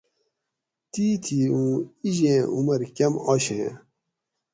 [0.91, 1.71] تیتھی اوں
[2.03, 3.67] ایجیں عمر کۤم آشیں